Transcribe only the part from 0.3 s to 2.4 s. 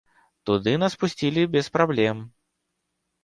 Туды нас пусцілі без праблем.